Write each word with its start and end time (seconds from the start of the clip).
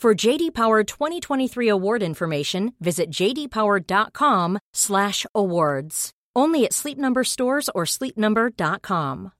For 0.00 0.14
JD 0.14 0.54
Power 0.54 0.82
2023 0.82 1.68
award 1.68 2.02
information, 2.02 2.72
visit 2.80 3.10
jdpower.com/awards. 3.10 6.10
Only 6.34 6.64
at 6.64 6.72
Sleep 6.72 6.96
Number 6.96 7.22
stores 7.22 7.68
or 7.74 7.84
sleepnumber.com. 7.84 9.32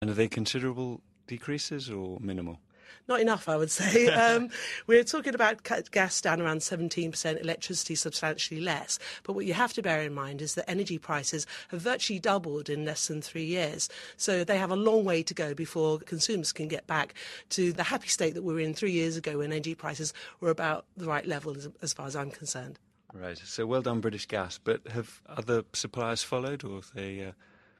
And 0.00 0.10
are 0.10 0.14
they 0.14 0.28
considerable 0.28 1.00
decreases 1.26 1.90
or 1.90 2.20
minimal? 2.20 2.60
Not 3.08 3.20
enough, 3.20 3.48
I 3.48 3.56
would 3.56 3.70
say. 3.70 4.12
Um, 4.24 4.48
we're 4.86 5.04
talking 5.04 5.34
about 5.34 5.62
gas 5.90 6.20
down 6.20 6.40
around 6.40 6.58
17%, 6.58 7.40
electricity 7.40 7.94
substantially 7.94 8.60
less. 8.60 8.98
But 9.24 9.34
what 9.34 9.44
you 9.44 9.52
have 9.52 9.72
to 9.74 9.82
bear 9.82 10.02
in 10.02 10.14
mind 10.14 10.40
is 10.40 10.54
that 10.54 10.70
energy 10.70 10.98
prices 10.98 11.46
have 11.68 11.80
virtually 11.80 12.18
doubled 12.18 12.70
in 12.70 12.84
less 12.84 13.08
than 13.08 13.20
three 13.20 13.44
years. 13.44 13.88
So 14.16 14.44
they 14.44 14.56
have 14.56 14.70
a 14.70 14.76
long 14.76 15.04
way 15.04 15.22
to 15.24 15.34
go 15.34 15.52
before 15.52 15.98
consumers 15.98 16.52
can 16.52 16.68
get 16.68 16.86
back 16.86 17.14
to 17.50 17.72
the 17.72 17.82
happy 17.82 18.08
state 18.08 18.34
that 18.34 18.42
we 18.42 18.54
were 18.54 18.60
in 18.60 18.72
three 18.72 18.92
years 18.92 19.16
ago 19.16 19.38
when 19.38 19.52
energy 19.52 19.74
prices 19.74 20.14
were 20.40 20.50
about 20.50 20.86
the 20.96 21.06
right 21.06 21.26
level, 21.26 21.56
as, 21.56 21.68
as 21.82 21.92
far 21.92 22.06
as 22.06 22.16
I'm 22.16 22.30
concerned. 22.30 22.78
Right. 23.12 23.38
So 23.38 23.66
well 23.66 23.82
done, 23.82 24.00
British 24.00 24.26
Gas. 24.26 24.58
But 24.62 24.86
have 24.88 25.22
other 25.28 25.64
suppliers 25.72 26.22
followed, 26.22 26.64
or 26.64 26.76
have 26.76 26.90
they 26.94 27.24
uh, 27.24 27.32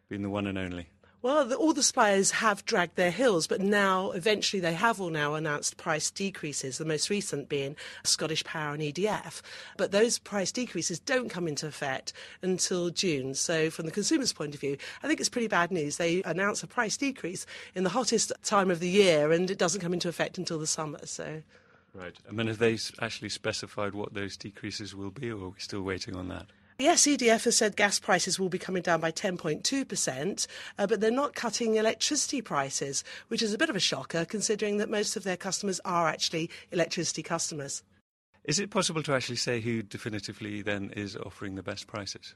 been 0.08 0.22
the 0.22 0.30
one 0.30 0.46
and 0.46 0.58
only? 0.58 0.88
Well, 1.24 1.46
the, 1.46 1.56
all 1.56 1.72
the 1.72 1.82
suppliers 1.82 2.32
have 2.32 2.66
dragged 2.66 2.96
their 2.96 3.10
heels, 3.10 3.46
but 3.46 3.58
now, 3.58 4.10
eventually, 4.10 4.60
they 4.60 4.74
have 4.74 5.00
all 5.00 5.08
now 5.08 5.32
announced 5.32 5.78
price 5.78 6.10
decreases, 6.10 6.76
the 6.76 6.84
most 6.84 7.08
recent 7.08 7.48
being 7.48 7.76
Scottish 8.02 8.44
Power 8.44 8.74
and 8.74 8.82
EDF. 8.82 9.40
But 9.78 9.90
those 9.90 10.18
price 10.18 10.52
decreases 10.52 10.98
don't 11.00 11.30
come 11.30 11.48
into 11.48 11.66
effect 11.66 12.12
until 12.42 12.90
June. 12.90 13.34
So, 13.34 13.70
from 13.70 13.86
the 13.86 13.90
consumer's 13.90 14.34
point 14.34 14.54
of 14.54 14.60
view, 14.60 14.76
I 15.02 15.08
think 15.08 15.18
it's 15.18 15.30
pretty 15.30 15.48
bad 15.48 15.70
news. 15.70 15.96
They 15.96 16.22
announce 16.24 16.62
a 16.62 16.66
price 16.66 16.98
decrease 16.98 17.46
in 17.74 17.84
the 17.84 17.90
hottest 17.90 18.30
time 18.42 18.70
of 18.70 18.80
the 18.80 18.90
year, 18.90 19.32
and 19.32 19.50
it 19.50 19.56
doesn't 19.56 19.80
come 19.80 19.94
into 19.94 20.10
effect 20.10 20.36
until 20.36 20.58
the 20.58 20.66
summer. 20.66 20.98
So. 21.06 21.40
Right. 21.94 22.14
I 22.28 22.32
mean, 22.32 22.48
have 22.48 22.58
they 22.58 22.76
actually 23.00 23.30
specified 23.30 23.94
what 23.94 24.12
those 24.12 24.36
decreases 24.36 24.94
will 24.94 25.10
be, 25.10 25.30
or 25.30 25.46
are 25.46 25.48
we 25.48 25.58
still 25.60 25.80
waiting 25.80 26.16
on 26.16 26.28
that? 26.28 26.48
Yes, 26.78 27.06
EDF 27.06 27.44
has 27.44 27.56
said 27.56 27.76
gas 27.76 28.00
prices 28.00 28.40
will 28.40 28.48
be 28.48 28.58
coming 28.58 28.82
down 28.82 29.00
by 29.00 29.12
10.2%, 29.12 30.46
uh, 30.76 30.86
but 30.88 31.00
they're 31.00 31.10
not 31.12 31.36
cutting 31.36 31.76
electricity 31.76 32.42
prices, 32.42 33.04
which 33.28 33.42
is 33.42 33.54
a 33.54 33.58
bit 33.58 33.70
of 33.70 33.76
a 33.76 33.80
shocker 33.80 34.24
considering 34.24 34.78
that 34.78 34.90
most 34.90 35.14
of 35.14 35.22
their 35.22 35.36
customers 35.36 35.80
are 35.84 36.08
actually 36.08 36.50
electricity 36.72 37.22
customers. 37.22 37.84
Is 38.42 38.58
it 38.58 38.70
possible 38.70 39.04
to 39.04 39.14
actually 39.14 39.36
say 39.36 39.60
who 39.60 39.82
definitively 39.84 40.62
then 40.62 40.90
is 40.96 41.16
offering 41.16 41.54
the 41.54 41.62
best 41.62 41.86
prices? 41.86 42.34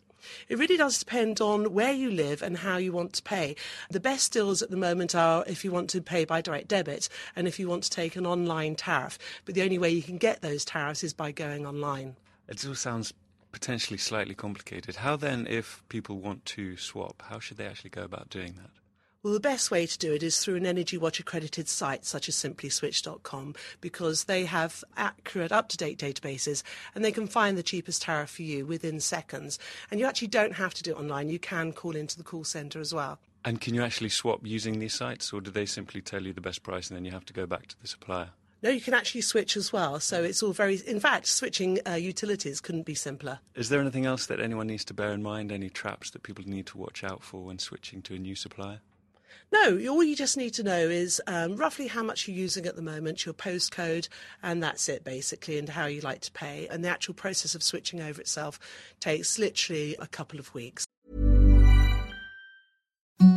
It 0.49 0.57
really 0.57 0.77
does 0.77 1.01
depend 1.01 1.41
on 1.41 1.75
where 1.75 1.93
you 1.93 2.09
live 2.09 2.41
and 2.41 2.57
how 2.57 2.77
you 2.77 2.93
want 2.93 3.15
to 3.15 3.23
pay. 3.25 3.57
The 3.91 3.99
best 3.99 4.33
deals 4.33 4.63
at 4.63 4.71
the 4.71 4.77
moment 4.77 5.17
are 5.17 5.45
if 5.49 5.65
you 5.65 5.73
want 5.73 5.91
to 5.91 6.01
pay 6.01 6.25
by 6.25 6.43
direct 6.43 6.69
debit 6.69 7.09
and 7.35 7.49
if 7.49 7.59
you 7.59 7.69
want 7.69 7.83
to 7.83 7.91
take 7.91 8.15
an 8.15 8.25
online 8.25 8.77
tariff. 8.77 9.19
But 9.45 9.57
the 9.57 9.63
only 9.63 9.79
way 9.79 9.91
you 9.91 10.03
can 10.03 10.17
get 10.17 10.43
those 10.43 10.65
tariffs 10.65 11.03
is 11.03 11.13
by 11.13 11.33
going 11.33 11.67
online. 11.67 12.17
It 12.49 12.65
all 12.67 12.77
sounds 12.77 13.13
potentially 13.53 13.99
slightly 13.99 14.35
complicated. 14.35 14.97
How 14.97 15.17
then, 15.17 15.47
if 15.49 15.83
people 15.89 16.19
want 16.19 16.45
to 16.47 16.77
swap, 16.77 17.23
how 17.29 17.39
should 17.39 17.57
they 17.57 17.67
actually 17.67 17.91
go 17.91 18.03
about 18.03 18.31
doing 18.31 18.55
that? 18.57 18.71
Well, 19.23 19.33
the 19.33 19.41
best 19.41 19.73
way 19.73 19.85
to 19.85 19.99
do 19.99 20.15
it 20.15 20.23
is 20.23 20.39
through 20.39 20.57
an 20.57 20.67
Energy 20.67 20.97
Watch 20.97 21.19
accredited 21.19 21.69
site 21.69 22.05
such 22.05 22.29
as 22.29 22.37
simplyswitch.com 22.37 23.57
because 23.81 24.25
they 24.25 24.45
have 24.45 24.85
accurate, 24.97 25.51
up 25.51 25.69
to 25.71 25.77
date 25.77 25.99
databases 25.99 26.63
and 26.95 27.05
they 27.05 27.11
can 27.11 27.27
find 27.27 27.59
the 27.59 27.65
cheapest 27.65 28.03
tariff 28.03 28.31
for 28.31 28.43
you 28.43 28.65
within 28.65 29.01
seconds. 29.01 29.59
And 29.91 29.99
you 29.99 30.07
actually 30.07 30.29
don't 30.29 30.55
have 30.55 30.73
to 30.75 30.85
do 30.85 30.93
it 30.93 30.99
online, 30.99 31.31
you 31.31 31.41
can 31.41 31.73
call 31.73 31.97
into 31.97 32.17
the 32.17 32.23
call 32.23 32.45
centre 32.45 32.81
as 32.81 32.95
well. 32.95 33.19
And 33.45 33.61
can 33.61 33.75
you 33.75 33.83
actually 33.83 34.11
swap 34.11 34.41
using 34.45 34.79
these 34.79 34.95
sites, 34.95 35.33
or 35.33 35.41
do 35.41 35.51
they 35.51 35.67
simply 35.67 36.01
tell 36.01 36.23
you 36.23 36.33
the 36.33 36.41
best 36.41 36.63
price 36.63 36.89
and 36.89 36.97
then 36.97 37.05
you 37.05 37.11
have 37.11 37.27
to 37.27 37.33
go 37.33 37.45
back 37.45 37.67
to 37.67 37.81
the 37.81 37.89
supplier? 37.89 38.31
No, 38.61 38.71
you 38.71 38.81
can 38.81 38.95
actually 38.95 39.21
switch 39.21 39.57
as 39.57 39.73
well. 39.73 40.01
So 40.01 40.25
it's 40.25 40.43
all 40.43 40.53
very. 40.53 40.81
In 40.87 40.99
fact, 40.99 41.27
switching 41.27 41.79
uh, 41.87 41.95
utilities 41.95 42.61
couldn't 42.61 42.87
be 42.87 42.95
simpler. 42.95 43.39
Is 43.55 43.69
there 43.69 43.81
anything 43.81 44.05
else 44.05 44.27
that 44.27 44.41
anyone 44.41 44.67
needs 44.67 44.85
to 44.87 44.95
bear 44.95 45.13
in 45.13 45.23
mind? 45.23 45.53
Any 45.53 45.71
traps 45.71 46.11
that 46.11 46.25
people 46.25 46.45
need 46.47 46.67
to 46.67 46.79
watch 46.79 47.05
out 47.05 47.23
for 47.23 47.45
when 47.45 47.59
switching 47.59 48.03
to 48.03 48.15
a 48.15 48.19
new 48.19 48.35
supplier? 48.35 48.81
No, 49.51 49.79
all 49.89 50.03
you 50.03 50.17
just 50.17 50.37
need 50.37 50.53
to 50.55 50.63
know 50.63 50.77
is 50.77 51.23
um, 51.27 51.57
roughly 51.57 51.87
how 51.87 52.03
much 52.03 52.29
you're 52.29 52.37
using 52.37 52.67
at 52.67 52.77
the 52.77 52.83
moment, 52.83 53.25
your 53.25 53.33
postcode, 53.33 54.09
and 54.43 54.63
that's 54.63 54.89
it 54.89 55.05
basically, 55.05 55.59
and 55.59 55.69
how 55.69 55.87
you 55.87 56.01
like 56.01 56.21
to 56.23 56.33
pay. 56.33 56.67
And 56.71 56.85
the 56.85 56.89
actual 56.89 57.15
process 57.15 57.55
of 57.55 57.63
switching 57.63 58.03
over 58.03 58.21
itself 58.21 58.59
takes 59.01 59.39
literally 59.39 59.97
a 59.99 60.07
couple 60.07 60.39
of 60.39 60.53
weeks. 60.53 60.88